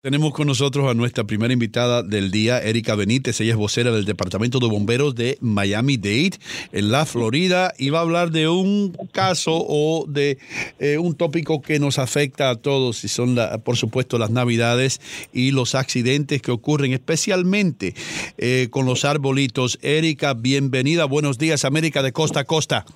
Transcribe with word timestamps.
Tenemos 0.00 0.32
con 0.32 0.46
nosotros 0.46 0.88
a 0.88 0.94
nuestra 0.94 1.24
primera 1.24 1.52
invitada 1.52 2.04
del 2.04 2.30
día, 2.30 2.62
Erika 2.62 2.94
Benítez. 2.94 3.40
Ella 3.40 3.50
es 3.50 3.56
vocera 3.56 3.90
del 3.90 4.04
Departamento 4.04 4.60
de 4.60 4.68
Bomberos 4.68 5.16
de 5.16 5.38
Miami-Dade, 5.40 6.38
en 6.70 6.92
la 6.92 7.04
Florida, 7.04 7.74
y 7.76 7.90
va 7.90 7.98
a 7.98 8.02
hablar 8.02 8.30
de 8.30 8.46
un 8.46 8.96
caso 9.10 9.56
o 9.56 10.06
de 10.06 10.38
eh, 10.78 10.98
un 10.98 11.16
tópico 11.16 11.62
que 11.62 11.80
nos 11.80 11.98
afecta 11.98 12.48
a 12.48 12.54
todos, 12.54 13.02
y 13.02 13.08
son, 13.08 13.36
por 13.64 13.76
supuesto, 13.76 14.18
las 14.18 14.30
Navidades 14.30 15.00
y 15.32 15.50
los 15.50 15.74
accidentes 15.74 16.42
que 16.42 16.52
ocurren, 16.52 16.92
especialmente 16.92 17.96
eh, 18.36 18.68
con 18.70 18.86
los 18.86 19.04
arbolitos. 19.04 19.80
Erika, 19.82 20.34
bienvenida. 20.34 21.06
Buenos 21.06 21.38
días, 21.38 21.64
América 21.64 22.04
de 22.04 22.12
Costa 22.12 22.38
a 22.38 22.44
Costa. 22.44 22.86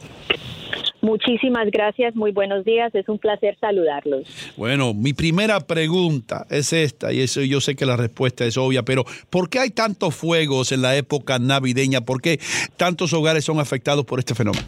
Muchísimas 1.03 1.69
gracias, 1.73 2.14
muy 2.14 2.30
buenos 2.30 2.64
días, 2.64 2.95
es 2.95 3.09
un 3.09 3.19
placer 3.19 3.57
saludarlos. 3.61 4.23
Bueno, 4.57 4.95
mi 4.95 5.12
primera 5.12 5.59
pregunta 5.59 6.46
es 6.48 6.73
esta, 6.73 7.12
y 7.12 7.21
eso 7.21 7.41
yo 7.41 7.61
sé 7.61 7.75
que 7.75 7.84
la 7.84 7.96
respuesta 7.96 8.45
es 8.45 8.57
obvia, 8.57 8.84
pero 8.84 9.05
¿por 9.28 9.51
qué 9.51 9.59
hay 9.59 9.70
tantos 9.70 10.15
fuegos 10.15 10.70
en 10.70 10.80
la 10.80 10.97
época 10.97 11.41
navideña? 11.41 12.02
¿Por 12.02 12.23
qué 12.23 12.38
tantos 12.77 13.12
hogares 13.15 13.45
son 13.45 13.59
afectados 13.59 14.05
por 14.05 14.20
este 14.20 14.37
fenómeno? 14.37 14.65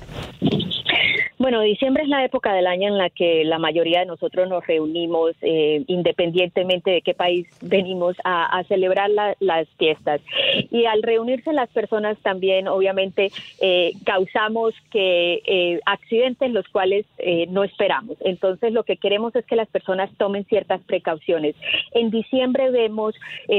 Bueno, 1.44 1.60
diciembre 1.60 2.04
es 2.04 2.08
la 2.08 2.24
época 2.24 2.54
del 2.54 2.66
año 2.66 2.88
en 2.88 2.96
la 2.96 3.10
que 3.10 3.44
la 3.44 3.58
mayoría 3.58 4.00
de 4.00 4.06
nosotros 4.06 4.48
nos 4.48 4.66
reunimos, 4.66 5.32
eh, 5.42 5.84
independientemente 5.88 6.90
de 6.90 7.02
qué 7.02 7.12
país 7.12 7.46
venimos, 7.60 8.16
a, 8.24 8.64
celebrar 8.66 9.10
las 9.10 9.68
fiestas. 9.76 10.22
Y 10.70 10.86
al 10.86 11.02
reunirse 11.02 11.52
las 11.52 11.68
personas 11.68 12.16
también, 12.22 12.66
obviamente, 12.66 13.30
eh, 13.60 13.92
causamos 14.06 14.72
que 14.90 15.42
eh, 15.44 15.80
accidentes 15.84 16.50
los 16.50 16.66
cuales 16.68 17.04
no 17.50 17.62
esperamos. 17.62 18.16
Entonces, 18.20 18.72
lo 18.72 18.84
que 18.84 18.96
queremos 18.96 19.36
es 19.36 19.44
que 19.44 19.54
las 19.54 19.68
personas 19.68 20.10
tomen 20.16 20.46
ciertas 20.46 20.80
precauciones. 20.84 21.56
En 21.92 22.08
diciembre 22.08 22.70
vemos 22.70 23.14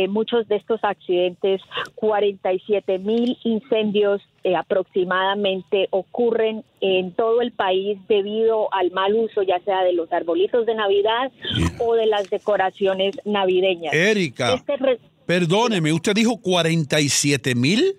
muchos 0.10 0.48
de 0.48 0.56
estos 0.56 0.84
accidentes, 0.84 1.62
47 1.94 2.98
mil 2.98 3.38
incendios 3.44 4.24
aproximadamente 4.54 5.88
ocurren 5.92 6.64
en 6.82 7.14
todo 7.14 7.42
el 7.42 7.52
país 7.52 7.98
debido 8.08 8.72
al 8.74 8.92
mal 8.92 9.16
uso, 9.16 9.42
ya 9.42 9.60
sea 9.62 9.84
de 9.84 9.94
los 9.94 10.12
arbolitos 10.12 10.66
de 10.66 10.76
Navidad 10.76 11.32
o 11.80 11.96
de 11.96 12.06
las 12.06 12.30
decoraciones 12.30 13.16
navideñas. 13.26 13.94
Erika, 13.94 14.54
este 14.56 14.78
perdóneme, 15.26 15.94
¿usted 15.94 16.14
dijo 16.14 16.40
47 16.42 17.56
mil? 17.56 17.96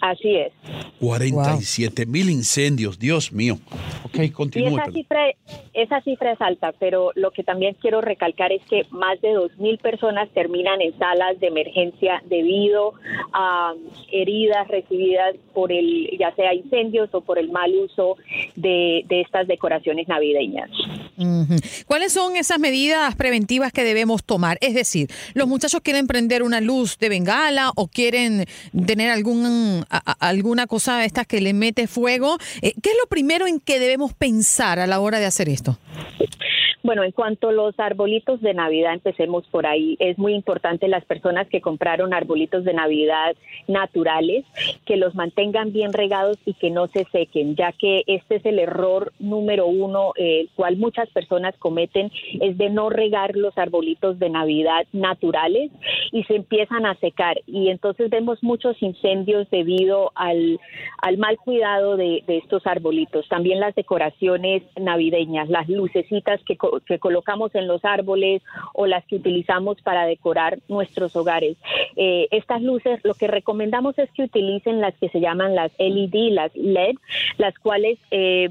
Así 0.00 0.34
es. 0.34 0.52
47 0.98 2.06
mil 2.06 2.30
incendios, 2.30 2.98
Dios 2.98 3.32
mío. 3.32 3.58
Ok, 4.04 4.32
continúe. 4.32 4.78
esa 4.78 4.90
cifra, 4.90 5.20
esa 5.74 6.00
cifra 6.02 6.32
es 6.32 6.40
alta, 6.40 6.72
pero 6.78 7.12
lo 7.14 7.30
que 7.30 7.44
también 7.44 7.76
quiero 7.80 8.00
recalcar 8.00 8.50
es 8.50 8.62
que 8.62 8.86
más 8.90 9.20
de 9.20 9.32
2 9.32 9.58
mil 9.58 9.78
personas 9.78 10.28
terminan 10.30 10.80
en 10.80 10.96
salas 10.98 11.38
de 11.38 11.48
emergencia 11.48 12.22
debido 12.26 12.94
a 13.32 13.74
heridas 14.10 14.68
recibidas 14.68 15.36
por 15.60 15.72
el, 15.72 16.16
ya 16.18 16.34
sea 16.36 16.54
incendios 16.54 17.10
o 17.12 17.20
por 17.20 17.38
el 17.38 17.50
mal 17.50 17.70
uso 17.74 18.16
de, 18.56 19.04
de 19.06 19.20
estas 19.20 19.46
decoraciones 19.46 20.08
navideñas. 20.08 20.70
¿Cuáles 21.86 22.14
son 22.14 22.34
esas 22.36 22.58
medidas 22.58 23.14
preventivas 23.14 23.70
que 23.70 23.84
debemos 23.84 24.24
tomar? 24.24 24.56
Es 24.62 24.72
decir, 24.72 25.08
los 25.34 25.46
muchachos 25.46 25.82
quieren 25.82 26.06
prender 26.06 26.42
una 26.42 26.62
luz 26.62 26.96
de 26.96 27.10
bengala 27.10 27.72
o 27.76 27.88
quieren 27.88 28.46
tener 28.86 29.10
algún 29.10 29.84
alguna 30.18 30.66
cosa 30.66 30.96
de 30.96 31.04
estas 31.04 31.26
que 31.26 31.42
le 31.42 31.52
mete 31.52 31.86
fuego. 31.86 32.38
Eh, 32.62 32.72
¿Qué 32.82 32.88
es 32.88 32.96
lo 32.98 33.06
primero 33.10 33.46
en 33.46 33.60
que 33.60 33.78
debemos 33.78 34.14
pensar 34.14 34.78
a 34.78 34.86
la 34.86 35.00
hora 35.00 35.18
de 35.18 35.26
hacer 35.26 35.50
esto? 35.50 35.76
Bueno, 36.82 37.04
en 37.04 37.12
cuanto 37.12 37.50
a 37.50 37.52
los 37.52 37.78
arbolitos 37.78 38.40
de 38.40 38.54
Navidad, 38.54 38.94
empecemos 38.94 39.46
por 39.48 39.66
ahí. 39.66 39.96
Es 40.00 40.18
muy 40.18 40.34
importante 40.34 40.88
las 40.88 41.04
personas 41.04 41.46
que 41.48 41.60
compraron 41.60 42.14
arbolitos 42.14 42.64
de 42.64 42.72
Navidad 42.72 43.36
naturales, 43.68 44.44
que 44.86 44.96
los 44.96 45.14
mantengan 45.14 45.72
bien 45.72 45.92
regados 45.92 46.38
y 46.46 46.54
que 46.54 46.70
no 46.70 46.86
se 46.86 47.04
sequen, 47.12 47.54
ya 47.54 47.72
que 47.72 48.02
este 48.06 48.36
es 48.36 48.46
el 48.46 48.58
error 48.58 49.12
número 49.18 49.66
uno, 49.66 50.12
el 50.16 50.48
cual 50.54 50.78
muchas 50.78 51.10
personas 51.10 51.54
cometen, 51.58 52.10
es 52.40 52.56
de 52.56 52.70
no 52.70 52.88
regar 52.88 53.36
los 53.36 53.56
arbolitos 53.58 54.18
de 54.18 54.30
Navidad 54.30 54.86
naturales 54.92 55.70
y 56.12 56.24
se 56.24 56.36
empiezan 56.36 56.86
a 56.86 56.94
secar. 56.94 57.40
Y 57.46 57.68
entonces 57.68 58.08
vemos 58.08 58.42
muchos 58.42 58.80
incendios 58.82 59.48
debido 59.50 60.12
al, 60.14 60.58
al 61.02 61.18
mal 61.18 61.36
cuidado 61.36 61.96
de, 61.96 62.24
de 62.26 62.38
estos 62.38 62.66
arbolitos. 62.66 63.28
También 63.28 63.60
las 63.60 63.74
decoraciones 63.74 64.62
navideñas, 64.76 65.50
las 65.50 65.68
lucecitas 65.68 66.40
que 66.44 66.56
que 66.86 66.98
colocamos 66.98 67.54
en 67.54 67.66
los 67.66 67.84
árboles 67.84 68.42
o 68.74 68.86
las 68.86 69.04
que 69.06 69.16
utilizamos 69.16 69.80
para 69.82 70.06
decorar 70.06 70.58
nuestros 70.68 71.16
hogares. 71.16 71.56
Eh, 71.96 72.28
estas 72.30 72.62
luces, 72.62 73.00
lo 73.04 73.14
que 73.14 73.26
recomendamos 73.26 73.98
es 73.98 74.10
que 74.12 74.24
utilicen 74.24 74.80
las 74.80 74.94
que 74.96 75.08
se 75.08 75.20
llaman 75.20 75.54
las 75.54 75.72
LED, 75.78 76.32
las 76.32 76.54
LED, 76.54 76.96
las 77.38 77.58
cuales 77.58 77.98
eh, 78.10 78.50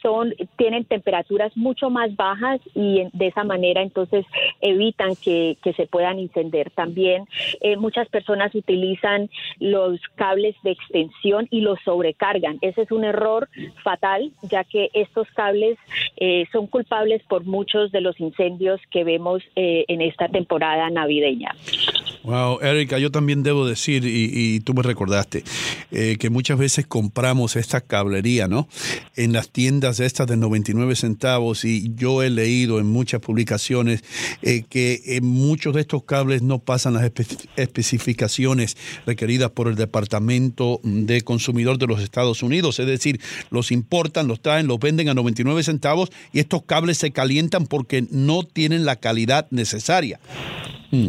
son 0.00 0.34
tienen 0.56 0.84
temperaturas 0.84 1.56
mucho 1.56 1.90
más 1.90 2.14
bajas 2.16 2.60
y 2.74 3.04
de 3.12 3.26
esa 3.26 3.44
manera 3.44 3.82
entonces 3.82 4.26
evitan 4.60 5.14
que, 5.16 5.56
se 5.76 5.86
puedan 5.86 6.18
encender. 6.18 6.70
También 6.70 7.26
eh, 7.60 7.76
muchas 7.76 8.08
personas 8.08 8.54
utilizan 8.54 9.28
los 9.58 9.98
cables 10.14 10.54
de 10.62 10.70
extensión 10.70 11.48
y 11.50 11.62
los 11.62 11.80
sobrecargan. 11.84 12.58
Ese 12.60 12.82
es 12.82 12.92
un 12.92 13.04
error 13.04 13.48
fatal, 13.82 14.30
ya 14.42 14.62
que 14.62 14.90
estos 14.92 15.26
cables 15.32 15.78
son 16.52 16.68
culpables 16.68 17.22
por 17.24 17.43
muchos 17.44 17.92
de 17.92 18.00
los 18.00 18.18
incendios 18.20 18.80
que 18.90 19.04
vemos 19.04 19.42
eh, 19.56 19.84
en 19.88 20.00
esta 20.00 20.28
temporada 20.28 20.90
navideña. 20.90 21.54
Wow, 22.24 22.60
Erika, 22.62 22.98
yo 22.98 23.10
también 23.10 23.42
debo 23.42 23.66
decir, 23.66 24.04
y, 24.06 24.58
tú 24.60 24.72
me 24.72 24.82
recordaste, 24.82 25.44
eh, 25.90 26.16
que 26.18 26.30
muchas 26.30 26.58
veces 26.58 26.86
compramos 26.86 27.54
esta 27.54 27.82
cablería, 27.82 28.48
¿no? 28.48 28.66
En 29.14 29.34
las 29.34 29.50
tiendas 29.50 30.00
estas 30.00 30.26
de 30.26 30.38
99 30.38 30.96
centavos, 30.96 31.66
y 31.66 31.92
yo 31.94 32.22
he 32.22 32.30
leído 32.30 32.80
en 32.80 32.86
muchas 32.86 33.20
publicaciones 33.20 34.04
eh, 34.40 34.64
que 34.66 35.20
muchos 35.22 35.74
de 35.74 35.82
estos 35.82 36.04
cables 36.04 36.40
no 36.40 36.60
pasan 36.60 36.94
las 36.94 37.12
especificaciones 37.56 38.78
requeridas 39.04 39.50
por 39.50 39.68
el 39.68 39.74
Departamento 39.74 40.80
de 40.82 41.20
Consumidor 41.20 41.76
de 41.76 41.88
los 41.88 42.00
Estados 42.00 42.42
Unidos, 42.42 42.78
es 42.78 42.86
decir, 42.86 43.20
los 43.50 43.70
importan, 43.70 44.28
los 44.28 44.40
traen, 44.40 44.66
los 44.66 44.78
venden 44.78 45.10
a 45.10 45.14
99 45.14 45.62
centavos 45.62 46.10
y 46.32 46.38
estos 46.40 46.62
cables 46.64 46.96
se 46.96 47.10
calientan 47.10 47.66
porque 47.66 48.06
no 48.10 48.44
tienen 48.44 48.86
la 48.86 48.96
calidad 48.96 49.46
necesaria. 49.50 50.20
Mm. 50.90 51.08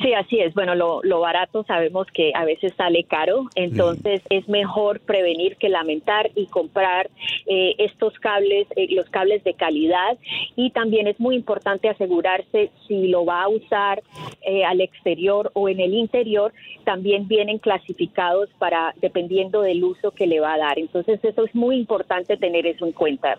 Sí, 0.00 0.14
así 0.14 0.40
es. 0.40 0.54
Bueno, 0.54 0.74
lo, 0.74 1.20
barato 1.20 1.62
sabemos 1.64 2.06
que 2.14 2.32
a 2.34 2.44
veces 2.46 2.72
sale 2.76 3.04
caro, 3.04 3.48
entonces 3.54 4.22
es 4.30 4.48
mejor 4.48 5.00
prevenir 5.00 5.56
que 5.56 5.68
lamentar 5.68 6.30
y 6.34 6.46
comprar 6.46 7.10
eh, 7.46 7.74
estos 7.78 8.18
cables, 8.18 8.66
eh, 8.76 8.86
los 8.90 9.08
cables 9.10 9.44
de 9.44 9.52
calidad 9.52 10.16
y 10.56 10.70
también 10.70 11.06
es 11.06 11.20
muy 11.20 11.36
importante 11.36 11.90
asegurarse 11.90 12.70
si 12.88 13.08
lo 13.08 13.26
va 13.26 13.42
a 13.42 13.48
usar 13.48 14.02
eh, 14.40 14.64
al 14.64 14.80
exterior 14.80 15.50
o 15.52 15.68
en 15.68 15.80
el 15.80 15.92
interior, 15.92 16.54
también 16.84 17.28
vienen 17.28 17.58
clasificados 17.58 18.48
para 18.58 18.94
dependiendo 19.02 19.60
del 19.60 19.84
uso 19.84 20.12
que 20.12 20.26
le 20.26 20.40
va 20.40 20.54
a 20.54 20.58
dar. 20.58 20.78
Entonces 20.78 21.20
eso 21.22 21.44
es 21.44 21.54
muy 21.54 21.76
importante 21.76 22.38
tener 22.38 22.66
eso 22.66 22.86
en 22.86 22.92
cuenta. 22.92 23.36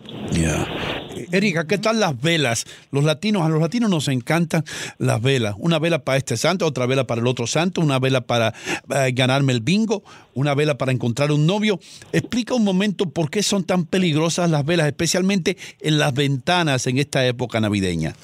Erika, 1.30 1.66
¿qué 1.66 1.78
tal 1.78 2.00
las 2.00 2.20
velas? 2.20 2.66
Los 2.90 3.04
latinos, 3.04 3.42
a 3.42 3.48
los 3.48 3.60
latinos 3.60 3.90
nos 3.90 4.08
encantan 4.08 4.64
las 4.98 5.20
velas. 5.20 5.54
Una 5.58 5.78
vela 5.78 6.04
para 6.04 6.18
este 6.18 6.36
otra 6.60 6.86
vela 6.86 7.04
para 7.04 7.20
el 7.20 7.26
otro 7.26 7.46
santo, 7.46 7.80
una 7.80 7.98
vela 7.98 8.22
para 8.22 8.54
eh, 8.94 9.12
ganarme 9.12 9.52
el 9.52 9.60
bingo, 9.60 10.02
una 10.34 10.54
vela 10.54 10.76
para 10.76 10.92
encontrar 10.92 11.32
un 11.32 11.46
novio. 11.46 11.78
Explica 12.12 12.54
un 12.54 12.64
momento 12.64 13.10
por 13.10 13.30
qué 13.30 13.42
son 13.42 13.64
tan 13.64 13.84
peligrosas 13.86 14.50
las 14.50 14.64
velas, 14.64 14.86
especialmente 14.86 15.56
en 15.80 15.98
las 15.98 16.14
ventanas 16.14 16.86
en 16.86 16.98
esta 16.98 17.26
época 17.26 17.60
navideña. 17.60 18.14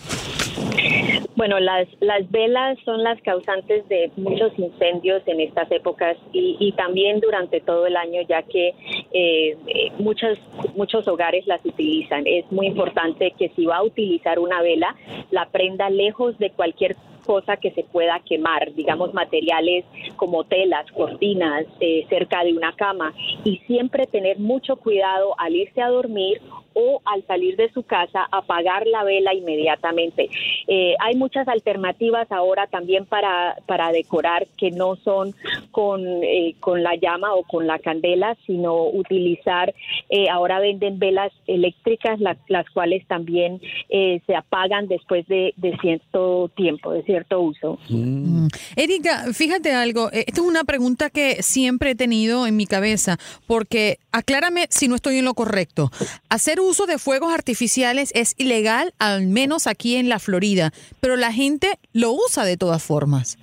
Bueno, 1.39 1.61
las, 1.61 1.87
las 2.01 2.29
velas 2.33 2.77
son 2.85 3.05
las 3.05 3.23
causantes 3.23 3.89
de 3.89 4.11
muchos 4.17 4.53
incendios 4.59 5.23
en 5.27 5.41
estas 5.41 5.71
épocas 5.71 6.17
y, 6.33 6.73
también 6.73 7.21
durante 7.21 7.61
todo 7.61 7.87
el 7.87 7.97
año, 7.97 8.23
ya 8.29 8.43
que 8.43 8.75
eh, 9.13 9.57
muchos, 10.01 10.37
muchos 10.75 11.07
hogares 11.07 11.47
las 11.47 11.65
utilizan. 11.65 12.27
Es 12.27 12.45
muy 12.51 12.67
importante 12.67 13.35
que 13.39 13.51
si 13.51 13.67
va 13.67 13.77
a 13.77 13.85
utilizar 13.85 14.41
una 14.41 14.61
vela, 14.63 14.97
la 15.31 15.49
prenda 15.49 15.89
lejos 15.91 16.37
de 16.39 16.51
cualquier 16.51 16.97
cosa 17.29 17.59
que 17.59 17.73
se 17.73 17.85
pueda 17.85 18.19
quemar, 18.21 18.73
digamos 18.73 19.13
materiales 19.13 19.85
como 20.17 20.45
telas, 20.45 20.91
cortinas, 20.93 21.67
eh, 21.79 22.07
cerca 22.09 22.43
de 22.43 22.55
una 22.55 22.73
cama 22.73 23.13
y 23.45 23.59
siempre 23.67 24.07
tener 24.07 24.39
mucho 24.39 24.77
cuidado 24.77 25.39
al 25.39 25.55
irse 25.55 25.83
a 25.83 25.91
dormir 25.91 26.41
o 26.73 27.03
al 27.05 27.27
salir 27.27 27.57
de 27.57 27.71
su 27.73 27.83
casa 27.83 28.27
apagar 28.33 28.87
la 28.87 29.05
vela 29.05 29.35
inmediatamente. 29.35 30.31
Eh, 30.71 30.95
hay 31.01 31.17
muchas 31.17 31.49
alternativas 31.49 32.31
ahora 32.31 32.67
también 32.67 33.07
para, 33.07 33.57
para 33.67 33.91
decorar 33.91 34.47
que 34.59 34.71
no 34.71 34.97
son 34.97 35.35
con, 35.71 36.05
eh, 36.23 36.57
con 36.61 36.83
la 36.83 36.95
llama 36.95 37.35
o 37.35 37.43
con 37.43 37.67
la 37.67 37.79
candela, 37.79 38.37
sino 38.47 38.87
utilizar, 38.87 39.75
eh, 40.11 40.29
ahora 40.29 40.61
venden 40.61 40.99
velas 40.99 41.33
eléctricas, 41.47 42.21
las 42.21 42.71
cuales 42.71 43.07
también 43.07 43.61
se 43.89 44.37
apagan 44.37 44.89
después 44.89 45.27
de, 45.27 45.55
cierto 45.81 46.51
tiempo, 46.55 46.93
de 46.93 47.03
cierto 47.05 47.41
uso. 47.41 47.79
Mm. 47.89 48.49
Erika, 48.77 49.33
fíjate 49.33 49.73
algo, 49.73 50.11
esta 50.13 50.41
es 50.41 50.47
una 50.47 50.65
pregunta 50.65 51.09
que 51.09 51.43
siempre 51.43 51.91
he 51.91 51.95
tenido 51.95 52.47
en 52.47 52.57
mi 52.57 52.67
cabeza, 52.67 53.17
porque 53.47 53.99
aclárame 54.19 54.67
si 54.71 54.89
no 54.89 54.95
estoy 54.95 55.19
en 55.19 55.25
lo 55.25 55.35
correcto. 55.35 55.91
Hacer 56.29 56.61
uso 56.61 56.87
de 56.87 56.99
fuegos 56.99 57.33
artificiales 57.33 58.13
es 58.15 58.35
ilegal, 58.39 58.93
al 58.99 59.27
menos 59.27 59.67
aquí 59.67 59.97
en 59.97 60.09
la 60.09 60.19
Florida, 60.19 60.73
pero 61.01 61.17
la 61.17 61.33
gente 61.33 61.79
lo 61.93 62.13
usa 62.13 62.45
de 62.45 62.57
todas 62.57 62.83
formas. 62.83 63.39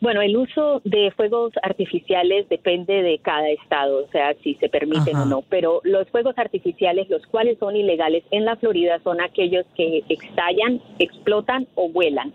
Bueno, 0.00 0.22
el 0.22 0.36
uso 0.36 0.80
de 0.84 1.10
fuegos 1.16 1.52
artificiales 1.60 2.48
depende 2.48 3.02
de 3.02 3.18
cada 3.18 3.48
estado, 3.48 4.04
o 4.04 4.08
sea, 4.10 4.32
si 4.44 4.54
se 4.54 4.68
permiten 4.68 5.16
o 5.16 5.24
no, 5.24 5.42
pero 5.42 5.80
los 5.82 6.08
fuegos 6.08 6.38
artificiales, 6.38 7.10
los 7.10 7.26
cuales 7.26 7.58
son 7.58 7.74
ilegales 7.74 8.22
en 8.30 8.44
la 8.44 8.54
Florida, 8.56 9.00
son 9.02 9.20
aquellos 9.20 9.66
que 9.76 10.04
estallan, 10.08 10.80
explotan 11.00 11.66
o 11.74 11.88
vuelan. 11.88 12.32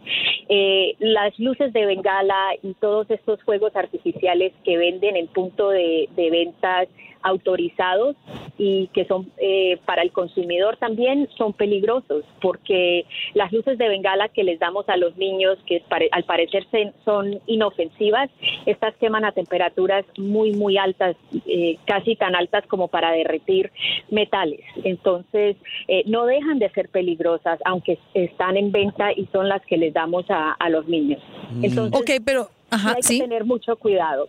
Eh, 0.49 0.95
las 0.99 1.37
luces 1.39 1.71
de 1.73 1.85
bengala 1.85 2.51
y 2.61 2.73
todos 2.75 3.09
estos 3.09 3.41
fuegos 3.43 3.75
artificiales 3.75 4.53
que 4.63 4.77
venden 4.77 5.15
en 5.15 5.27
punto 5.27 5.69
de, 5.69 6.09
de 6.15 6.29
ventas 6.29 6.87
autorizados 7.23 8.15
y 8.57 8.87
que 8.93 9.05
son 9.05 9.31
eh, 9.37 9.79
para 9.85 10.03
el 10.03 10.11
consumidor 10.11 10.77
también 10.77 11.27
son 11.37 11.53
peligrosos 11.53 12.23
porque 12.41 13.05
las 13.33 13.51
luces 13.51 13.77
de 13.77 13.89
bengala 13.89 14.29
que 14.29 14.43
les 14.43 14.59
damos 14.59 14.87
a 14.89 14.97
los 14.97 15.17
niños 15.17 15.57
que 15.65 15.81
al 16.11 16.23
parecer 16.23 16.67
son 17.03 17.39
inofensivas 17.47 18.29
estas 18.65 18.95
queman 18.97 19.25
a 19.25 19.31
temperaturas 19.31 20.05
muy 20.17 20.51
muy 20.53 20.77
altas 20.77 21.15
eh, 21.47 21.77
casi 21.85 22.15
tan 22.15 22.35
altas 22.35 22.65
como 22.67 22.87
para 22.87 23.11
derretir 23.11 23.71
metales. 24.09 24.59
Entonces 24.83 25.55
eh, 25.87 26.03
no 26.05 26.25
dejan 26.25 26.59
de 26.59 26.69
ser 26.69 26.89
peligrosas 26.89 27.59
aunque 27.65 27.97
están 28.13 28.57
en 28.57 28.71
venta 28.71 29.11
y 29.11 29.27
son 29.31 29.49
las 29.49 29.65
que 29.65 29.77
les 29.77 29.93
damos 29.93 30.25
a, 30.29 30.55
los 30.69 30.87
niños. 30.87 31.21
Mm. 31.51 31.65
entonces 31.65 32.01
okay, 32.01 32.19
pero 32.19 32.49
hay 32.71 33.01
que 33.01 33.19
tener 33.19 33.45
mucho 33.45 33.75
cuidado 33.75 34.27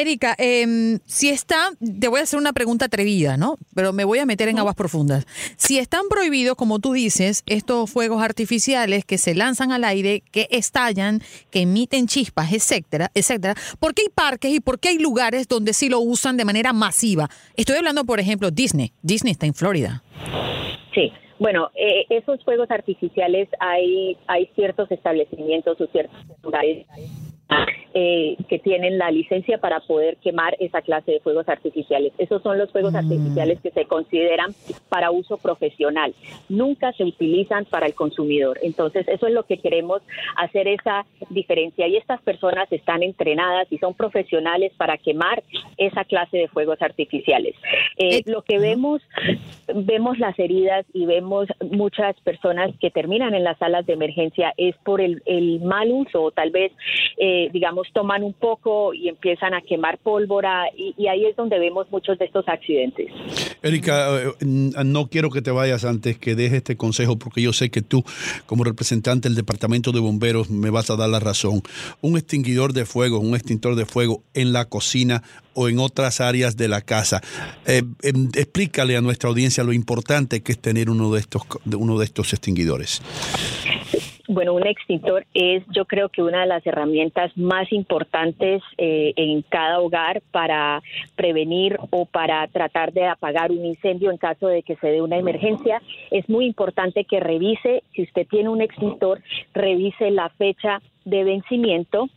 Erika, 0.00 0.34
em, 0.38 0.98
si 1.04 1.28
está, 1.28 1.70
te 1.78 2.08
voy 2.08 2.20
a 2.20 2.22
hacer 2.22 2.38
una 2.38 2.54
pregunta 2.54 2.86
atrevida, 2.86 3.36
¿no? 3.36 3.58
Pero 3.74 3.92
me 3.92 4.04
voy 4.04 4.18
a 4.18 4.24
meter 4.24 4.48
en 4.48 4.58
aguas 4.58 4.74
profundas. 4.74 5.26
Si 5.58 5.78
están 5.78 6.08
prohibidos, 6.08 6.56
como 6.56 6.78
tú 6.78 6.94
dices, 6.94 7.42
estos 7.46 7.90
fuegos 7.90 8.22
artificiales 8.22 9.04
que 9.04 9.18
se 9.18 9.34
lanzan 9.34 9.72
al 9.72 9.84
aire, 9.84 10.22
que 10.32 10.48
estallan, 10.50 11.20
que 11.50 11.62
emiten 11.62 12.06
chispas, 12.06 12.50
etcétera, 12.50 13.10
etcétera, 13.14 13.54
¿por 13.78 13.92
qué 13.92 14.02
hay 14.02 14.08
parques 14.08 14.54
y 14.54 14.60
por 14.60 14.80
qué 14.80 14.88
hay 14.88 14.98
lugares 14.98 15.48
donde 15.48 15.74
sí 15.74 15.90
lo 15.90 16.00
usan 16.00 16.38
de 16.38 16.46
manera 16.46 16.72
masiva? 16.72 17.28
Estoy 17.54 17.76
hablando, 17.76 18.04
por 18.04 18.20
ejemplo, 18.20 18.50
Disney. 18.50 18.92
Disney 19.02 19.32
está 19.32 19.44
en 19.44 19.54
Florida. 19.54 20.02
Sí. 20.94 21.12
Bueno, 21.38 21.70
eh, 21.74 22.04
esos 22.10 22.42
fuegos 22.44 22.70
artificiales 22.70 23.48
hay, 23.60 24.16
hay 24.26 24.50
ciertos 24.54 24.90
establecimientos 24.90 25.80
o 25.80 25.86
ciertos 25.86 26.18
lugares 26.42 26.86
eh, 27.94 28.36
que 28.48 28.58
tienen 28.58 28.98
la 28.98 29.10
licencia 29.10 29.58
para 29.58 29.80
poder 29.80 30.16
quemar 30.18 30.56
esa 30.60 30.82
clase 30.82 31.12
de 31.12 31.20
fuegos 31.20 31.48
artificiales. 31.48 32.12
Esos 32.18 32.42
son 32.42 32.58
los 32.58 32.70
fuegos 32.70 32.92
mm. 32.92 32.96
artificiales 32.96 33.60
que 33.60 33.70
se 33.70 33.86
consideran 33.86 34.54
para 34.88 35.10
uso 35.10 35.38
profesional. 35.38 36.14
Nunca 36.48 36.92
se 36.92 37.04
utilizan 37.04 37.64
para 37.64 37.86
el 37.86 37.94
consumidor. 37.94 38.58
Entonces, 38.62 39.08
eso 39.08 39.26
es 39.26 39.32
lo 39.32 39.44
que 39.44 39.58
queremos 39.58 40.02
hacer 40.36 40.68
esa 40.68 41.04
diferencia. 41.30 41.88
Y 41.88 41.96
estas 41.96 42.20
personas 42.22 42.70
están 42.70 43.02
entrenadas 43.02 43.66
y 43.70 43.78
son 43.78 43.94
profesionales 43.94 44.72
para 44.76 44.96
quemar 44.98 45.42
esa 45.76 46.04
clase 46.04 46.36
de 46.36 46.48
fuegos 46.48 46.80
artificiales. 46.82 47.54
Eh, 47.96 48.10
eh, 48.10 48.22
lo 48.26 48.42
que 48.42 48.58
vemos, 48.58 49.00
vemos 49.74 50.18
las 50.18 50.38
heridas 50.38 50.84
y 50.92 51.06
vemos 51.06 51.48
muchas 51.70 52.18
personas 52.20 52.70
que 52.80 52.90
terminan 52.90 53.34
en 53.34 53.44
las 53.44 53.58
salas 53.58 53.86
de 53.86 53.92
emergencia 53.92 54.52
es 54.56 54.76
por 54.78 55.00
el, 55.00 55.22
mal 55.62 55.90
uso 55.92 56.22
o 56.22 56.30
tal 56.30 56.50
vez, 56.50 56.72
digamos, 57.52 57.88
toman 57.92 58.22
un 58.22 58.32
poco 58.32 58.92
y 58.92 59.08
empiezan 59.08 59.54
a 59.54 59.62
quemar 59.62 59.98
pólvora 59.98 60.66
y, 60.76 61.06
ahí 61.06 61.26
es 61.26 61.36
donde 61.36 61.58
vemos 61.58 61.90
muchos 61.90 62.18
de 62.18 62.26
estos 62.26 62.46
accidentes. 62.48 63.08
Erika, 63.62 64.20
eh, 64.20 64.32
no 64.40 65.06
quiero 65.08 65.30
que 65.30 65.42
te 65.42 65.50
vayas 65.50 65.84
antes 65.84 66.18
que 66.18 66.34
deje 66.34 66.58
este 66.58 66.76
consejo 66.76 67.18
porque 67.18 67.42
yo 67.42 67.52
sé 67.52 67.70
que 67.70 67.82
tú 67.82 68.04
como 68.46 68.64
representante 68.64 69.28
del 69.28 69.36
Departamento 69.36 69.92
de 69.92 70.00
Bomberos 70.00 70.50
me 70.50 70.70
vas 70.70 70.90
a 70.90 70.96
dar 70.96 71.08
la 71.08 71.20
razón. 71.20 71.62
Un 72.00 72.16
extinguidor 72.16 72.72
de 72.72 72.84
fuego, 72.84 73.18
un 73.18 73.34
extintor 73.34 73.74
de 73.74 73.86
fuego 73.86 74.22
en 74.34 74.52
la 74.52 74.66
cocina 74.66 75.22
o 75.54 75.68
en 75.68 75.78
otras 75.78 76.20
áreas 76.20 76.56
de 76.56 76.68
la 76.68 76.80
casa. 76.80 77.20
Eh, 77.66 77.82
em, 78.02 78.28
explícale 78.34 78.96
a 78.96 79.00
nuestra 79.00 79.28
audiencia 79.28 79.64
lo 79.64 79.72
importante 79.72 80.42
que 80.42 80.52
es 80.52 80.58
tener 80.58 80.90
uno 80.90 81.12
de 81.12 81.20
estos, 81.20 81.42
uno 81.64 81.98
de 81.98 82.04
estos 82.04 82.32
extinguidores. 82.32 83.02
Bueno, 84.32 84.54
un 84.54 84.64
extintor 84.64 85.26
es 85.34 85.64
yo 85.74 85.86
creo 85.86 86.08
que 86.08 86.22
una 86.22 86.42
de 86.42 86.46
las 86.46 86.64
herramientas 86.64 87.36
más 87.36 87.72
importantes 87.72 88.62
eh, 88.78 89.12
en 89.16 89.42
cada 89.42 89.80
hogar 89.80 90.22
para 90.30 90.80
prevenir 91.16 91.76
o 91.90 92.06
para 92.06 92.46
tratar 92.46 92.92
de 92.92 93.06
apagar 93.06 93.50
un 93.50 93.66
incendio 93.66 94.08
en 94.12 94.18
caso 94.18 94.46
de 94.46 94.62
que 94.62 94.76
se 94.76 94.86
dé 94.86 95.02
una 95.02 95.16
emergencia. 95.16 95.82
Es 96.12 96.28
muy 96.28 96.46
importante 96.46 97.06
que 97.06 97.18
revise, 97.18 97.82
si 97.92 98.04
usted 98.04 98.24
tiene 98.28 98.50
un 98.50 98.60
extintor, 98.62 99.20
revise 99.52 100.12
la 100.12 100.28
fecha 100.28 100.80
de 101.10 101.24
vencimiento, 101.24 102.08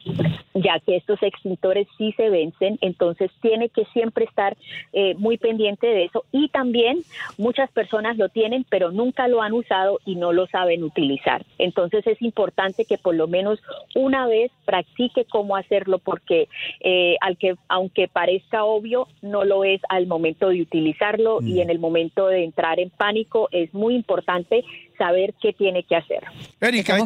ya 0.54 0.80
que 0.80 0.95
estos 0.95 1.22
extintores 1.24 1.88
sí 1.98 2.13
se 2.16 2.30
vencen, 2.30 2.78
entonces 2.81 3.31
tiene 3.42 3.69
que 3.69 3.86
siempre 3.86 4.25
estar 4.25 4.56
eh, 4.94 5.16
muy 5.16 5.38
pendiente 5.38 5.88
de 5.88 6.06
eso 6.06 6.24
y 6.31 6.50
también 6.50 7.00
muchas 7.38 7.72
personas 7.72 8.18
lo 8.18 8.30
tienen 8.30 8.66
pero 8.69 8.92
nunca 8.92 9.28
lo 9.28 9.42
han 9.42 9.54
usado 9.54 10.00
y 10.06 10.16
no 10.16 10.31
lo 10.31 10.48
saben 10.48 10.84
utilizar. 10.84 11.45
Entonces 11.57 12.06
es 12.07 12.22
importante 12.22 12.86
que 12.86 12.98
por 12.98 13.16
lo 13.16 13.28
menos 13.28 13.60
una 13.95 14.28
vez 14.28 14.51
practique 14.66 15.25
cómo 15.25 15.56
hacerlo 15.56 16.00
porque 16.00 16.48
eh, 16.81 17.16
al 17.22 17.38
que 17.38 17.56
aunque 17.68 18.07
parezca 18.07 18.63
obvio 18.63 19.07
no 19.22 19.44
lo 19.44 19.63
es 19.63 19.81
al 19.90 20.07
momento 20.07 20.50
de 20.50 20.62
utilizarlo 20.62 21.40
y 21.42 21.56
mm. 21.56 21.60
en 21.60 21.69
el 21.69 21.80
momento 21.80 22.28
de 22.28 22.44
entrar 22.44 22.80
en 22.80 22.90
pánico 22.90 23.50
es 23.51 23.74
muy 23.74 23.95
importante 23.95 24.63
saber 24.98 25.34
qué 25.42 25.54
tiene 25.54 25.84
que 25.84 25.95
hacer. 25.95 26.24
Erika, 26.60 26.98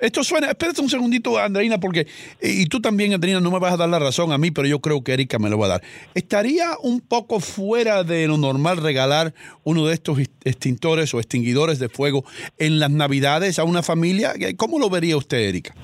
esto, 0.00 0.24
suena, 0.24 0.48
espérate 0.48 0.80
un 0.80 0.88
segundito, 0.88 1.38
Andreina, 1.38 1.78
porque, 1.78 2.00
eh, 2.40 2.50
y 2.50 2.66
tú 2.66 2.80
también, 2.80 3.12
Andreina, 3.12 3.40
no 3.40 3.50
me 3.50 3.58
vas 3.58 3.74
a 3.74 3.76
dar 3.76 3.88
la 3.88 3.98
razón 3.98 4.32
a 4.32 4.38
mí, 4.38 4.50
pero 4.50 4.66
yo 4.68 4.80
creo 4.80 5.02
que 5.02 5.12
Erika 5.12 5.38
me 5.38 5.50
lo 5.50 5.58
va 5.58 5.66
a 5.66 5.68
dar. 5.70 5.82
¿Estaría 6.14 6.72
un 6.82 7.00
poco 7.00 7.40
fuera 7.40 8.04
de 8.04 8.26
lo 8.26 8.36
normal 8.36 8.78
regalar 8.78 9.34
uno 9.64 9.86
de 9.86 9.94
estos 9.94 10.18
extintores 10.44 11.12
o 11.14 11.18
extinguidores 11.18 11.78
de 11.78 11.88
fuego 11.88 12.24
en 12.58 12.78
las 12.78 12.90
navidades 12.90 13.58
a 13.58 13.64
una 13.64 13.82
familia? 13.82 14.34
¿Cómo 14.56 14.78
lo 14.78 14.90
vería 14.90 15.16
usted, 15.16 15.38
Erika? 15.38 15.74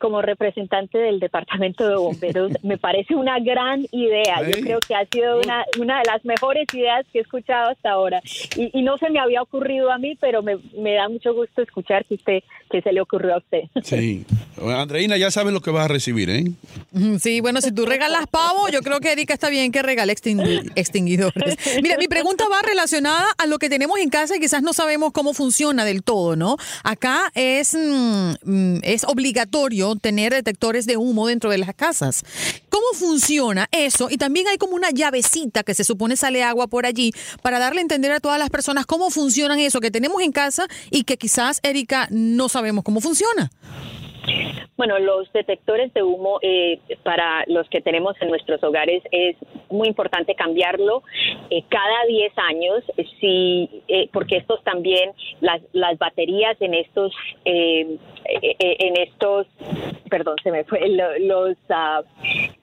Como 0.00 0.22
representante 0.22 0.98
del 0.98 1.20
Departamento 1.20 1.86
de 1.86 1.94
Bomberos, 1.94 2.52
me 2.62 2.78
parece 2.78 3.14
una 3.14 3.38
gran 3.38 3.86
idea. 3.92 4.42
Yo 4.42 4.62
creo 4.62 4.80
que 4.80 4.94
ha 4.94 5.06
sido 5.06 5.38
una, 5.38 5.64
una 5.78 5.98
de 5.98 6.04
las 6.06 6.24
mejores 6.24 6.66
ideas 6.72 7.06
que 7.12 7.18
he 7.18 7.22
escuchado 7.22 7.70
hasta 7.70 7.90
ahora. 7.90 8.20
Y, 8.56 8.76
y 8.76 8.82
no 8.82 8.96
se 8.98 9.10
me 9.10 9.20
había 9.20 9.42
ocurrido 9.42 9.92
a 9.92 9.98
mí, 9.98 10.16
pero 10.20 10.42
me, 10.42 10.56
me, 10.76 10.94
da 10.94 11.08
mucho 11.08 11.34
gusto 11.34 11.62
escuchar 11.62 12.04
que, 12.06 12.14
usted, 12.14 12.42
que 12.70 12.80
se 12.80 12.92
le 12.92 13.00
ocurrió 13.00 13.34
a 13.34 13.38
usted. 13.38 13.60
Sí. 13.84 14.24
Andreina, 14.60 15.16
ya 15.18 15.30
sabes 15.30 15.52
lo 15.52 15.60
que 15.60 15.70
vas 15.70 15.84
a 15.84 15.88
recibir, 15.88 16.30
¿eh? 16.30 16.44
Sí, 17.20 17.40
bueno, 17.40 17.60
si 17.60 17.72
tú 17.72 17.84
regalas 17.84 18.26
pavo, 18.26 18.68
yo 18.70 18.80
creo 18.80 19.00
que 19.00 19.12
Erika 19.12 19.34
está 19.34 19.50
bien 19.50 19.70
que 19.70 19.82
regale 19.82 20.12
extinguidores. 20.12 21.56
Mira, 21.82 21.98
mi 21.98 22.08
pregunta 22.08 22.44
va 22.50 22.62
relacionada 22.62 23.26
a 23.36 23.46
lo 23.46 23.58
que 23.58 23.68
tenemos 23.68 23.98
en 23.98 24.08
casa 24.08 24.36
y 24.36 24.40
quizás 24.40 24.62
no 24.62 24.72
sabemos 24.72 25.12
cómo 25.12 25.34
funciona 25.34 25.84
del 25.84 26.02
todo, 26.02 26.36
¿no? 26.36 26.56
Acá 26.84 27.30
es, 27.34 27.74
mm, 27.74 28.32
mm, 28.44 28.80
es 28.82 29.04
obligatorio 29.04 29.89
tener 29.96 30.32
detectores 30.32 30.86
de 30.86 30.96
humo 30.96 31.26
dentro 31.26 31.50
de 31.50 31.58
las 31.58 31.74
casas. 31.74 32.24
¿Cómo 32.68 32.86
funciona 32.94 33.68
eso? 33.72 34.08
Y 34.10 34.16
también 34.16 34.48
hay 34.48 34.56
como 34.56 34.74
una 34.74 34.90
llavecita 34.90 35.62
que 35.62 35.74
se 35.74 35.84
supone 35.84 36.16
sale 36.16 36.42
agua 36.42 36.66
por 36.66 36.86
allí 36.86 37.12
para 37.42 37.58
darle 37.58 37.80
a 37.80 37.82
entender 37.82 38.12
a 38.12 38.20
todas 38.20 38.38
las 38.38 38.50
personas 38.50 38.86
cómo 38.86 39.10
funcionan 39.10 39.58
eso 39.58 39.80
que 39.80 39.90
tenemos 39.90 40.22
en 40.22 40.32
casa 40.32 40.66
y 40.90 41.04
que 41.04 41.16
quizás, 41.16 41.60
Erika, 41.62 42.08
no 42.10 42.48
sabemos 42.48 42.84
cómo 42.84 43.00
funciona. 43.00 43.50
Bueno, 44.76 44.98
los 44.98 45.30
detectores 45.34 45.92
de 45.92 46.02
humo 46.02 46.38
eh, 46.40 46.78
para 47.02 47.44
los 47.48 47.68
que 47.68 47.82
tenemos 47.82 48.16
en 48.22 48.28
nuestros 48.28 48.62
hogares 48.62 49.02
es 49.12 49.36
muy 49.68 49.88
importante 49.88 50.34
cambiarlo 50.34 51.02
eh, 51.50 51.64
cada 51.68 52.04
10 52.06 52.32
años, 52.38 52.84
si, 53.20 53.82
eh, 53.88 54.08
porque 54.12 54.36
estos 54.36 54.62
también, 54.64 55.12
las, 55.40 55.60
las 55.72 55.98
baterías 55.98 56.56
en 56.60 56.74
estos, 56.74 57.12
en 57.44 57.98
estos, 58.96 59.46
perdón, 60.08 60.36
se 60.42 60.50
me 60.50 60.64
fue, 60.64 60.88
los, 61.20 61.56
uh, 61.68 62.04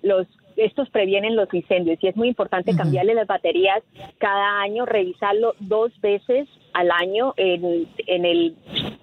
los 0.01 0.27
estos 0.57 0.89
previenen 0.89 1.35
los 1.35 1.53
incendios 1.53 1.99
y 2.01 2.07
es 2.07 2.15
muy 2.15 2.27
importante 2.27 2.75
cambiarle 2.75 3.13
las 3.13 3.27
baterías 3.27 3.83
cada 4.17 4.59
año, 4.61 4.85
revisarlo 4.85 5.53
dos 5.59 5.91
veces 6.01 6.47
al 6.73 6.89
año. 6.91 7.33
En, 7.37 7.87
en, 8.07 8.25
el 8.25 8.55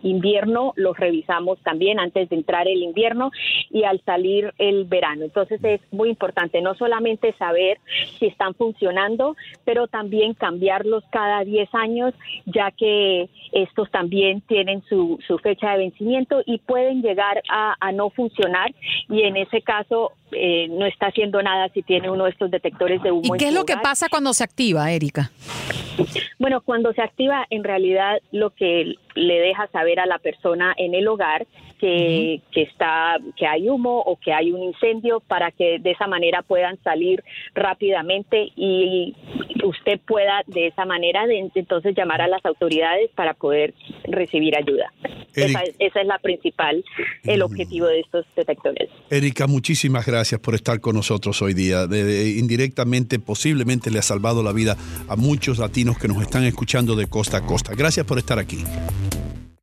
invierno 0.05 0.73
los 0.77 0.97
revisamos 0.97 1.59
también 1.63 1.99
antes 1.99 2.29
de 2.29 2.37
entrar 2.37 2.69
el 2.69 2.83
invierno 2.83 3.31
y 3.71 3.85
al 3.85 4.01
salir 4.05 4.53
el 4.59 4.85
verano. 4.85 5.25
Entonces 5.25 5.63
es 5.65 5.81
muy 5.93 6.11
importante 6.11 6.61
no 6.61 6.75
solamente 6.75 7.33
saber 7.39 7.79
si 8.19 8.27
están 8.27 8.55
funcionando, 8.55 9.37
pero 9.65 9.89
también 9.89 10.35
cambiarlos 10.35 11.05
cada 11.11 11.43
10 11.45 11.75
años, 11.75 12.15
ya 12.47 12.71
que 12.71 13.29
estos 13.53 13.91
también 13.91 14.41
tienen 14.43 14.83
su, 14.89 15.19
su 15.27 15.39
fecha 15.39 15.73
de 15.73 15.79
vencimiento 15.79 16.43
y 16.45 16.59
pueden 16.59 17.03
llegar 17.03 17.43
a, 17.51 17.75
a 17.81 17.93
no 17.93 18.11
funcionar 18.11 18.73
y 19.09 19.23
en 19.23 19.37
ese 19.37 19.63
caso 19.63 20.13
eh, 20.35 20.69
no 20.69 20.87
está 20.87 21.07
haciendo 21.07 21.43
nada 21.43 21.69
si 21.73 21.83
tiene 21.83 22.11
uno 22.11 22.25
de 22.25 22.31
estos 22.31 22.51
detectores 22.51 23.03
de 23.03 23.11
humo. 23.11 23.35
¿Y 23.35 23.39
qué 23.39 23.49
es 23.49 23.55
lo 23.55 23.65
que 23.65 23.77
pasa 23.77 24.09
cuando 24.09 24.33
se 24.33 24.45
activa, 24.45 24.91
Erika? 24.91 25.31
Bueno, 26.39 26.61
cuando 26.61 26.93
se 26.93 27.03
activa, 27.03 27.47
en 27.51 27.65
realidad 27.65 28.21
lo 28.33 28.51
que 28.51 28.95
le 29.15 29.35
deja 29.39 29.69
saber 29.69 30.01
a 30.01 30.07
la 30.07 30.19
persona 30.19 30.75
en 30.77 30.95
el 30.95 31.07
hogar 31.07 31.47
que, 31.79 32.41
que, 32.53 32.63
está 32.63 33.19
que 33.37 33.47
hay 33.47 33.69
humo 33.69 34.01
o 34.01 34.17
que 34.17 34.33
hay 34.33 34.53
un 34.53 34.63
incendio 34.63 35.21
para 35.21 35.51
que 35.51 35.79
de 35.79 35.91
esa 35.91 36.07
manera 36.07 36.43
puedan 36.43 36.83
salir 36.83 37.23
rápidamente 37.55 38.53
y 38.57 39.15
usted 39.63 40.01
pueda 40.01 40.43
de 40.47 40.69
esa 40.69 40.85
manera 40.85 41.27
de, 41.27 41.51
entonces 41.55 41.95
llamar 41.97 42.23
a 42.23 42.29
las 42.29 42.45
autoridades 42.45 43.11
para 43.15 43.35
poder 43.35 43.75
recibir 44.05 44.57
ayuda. 44.57 44.93
Esa, 45.35 45.63
esa, 45.79 46.01
es 46.01 46.07
la 46.07 46.19
principal, 46.19 46.85
el 47.25 47.43
objetivo 47.43 47.87
de 47.87 48.01
estos 48.01 48.25
detectores. 48.37 48.89
Erika, 49.11 49.49
muchísimas 49.49 50.07
gracias 50.07 50.24
por 50.41 50.55
estar 50.55 50.81
con 50.81 50.97
nosotros 50.97 51.41
hoy 51.43 51.55
día. 51.55 51.85
Indirectamente, 51.85 53.19
posiblemente 53.19 53.91
le 53.91 53.99
ha 53.99 54.03
salvado 54.03 54.43
la 54.43 54.53
vida 54.53 54.77
a 55.09 55.17
muchos 55.17 55.59
latinos 55.59 55.99
que 55.99 56.09
nos 56.09 56.23
están 56.23 56.45
escuchando 56.45 56.97
de 56.97 57.07
costa 57.07 57.39
a 57.39 57.47
costa. 57.47 57.75
Gracias 57.75 58.07
por 58.07 58.19
estar 58.19 58.39
aquí. 58.39 58.65